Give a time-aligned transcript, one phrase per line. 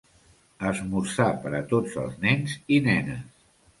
[0.69, 3.23] Esmorzar per a tots els nens i nenes.